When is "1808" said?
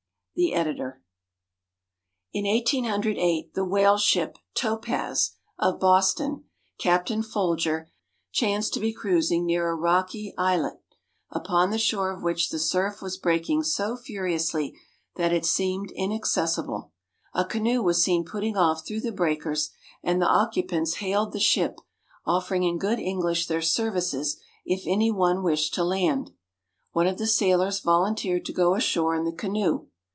2.45-3.53